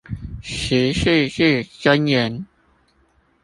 [0.41, 2.47] 十四字真言